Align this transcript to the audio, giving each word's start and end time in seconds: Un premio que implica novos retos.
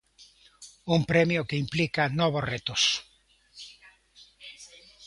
Un 0.95 1.01
premio 1.11 1.47
que 1.49 1.59
implica 1.63 2.03
novos 2.21 2.47
retos. 2.53 2.81